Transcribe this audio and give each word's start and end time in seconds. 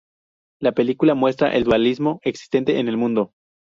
La 0.59 0.71
película 0.71 1.13
muestra 1.13 1.53
el 1.55 1.63
dualismo 1.63 2.19
existente 2.23 2.79
en 2.79 2.87
el 2.87 2.97
mundo. 2.97 3.33